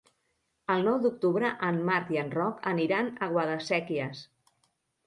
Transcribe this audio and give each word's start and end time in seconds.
El 0.75 0.81
nou 0.87 0.95
d'octubre 1.03 1.51
en 1.69 1.79
Marc 1.91 2.11
i 2.17 2.21
en 2.25 2.35
Roc 2.39 2.67
aniran 2.73 3.13
a 3.27 3.31
Guadasséquies. 3.37 4.27